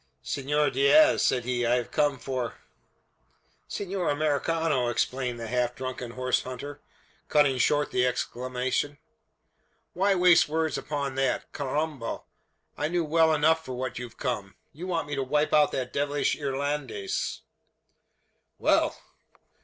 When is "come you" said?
14.17-14.87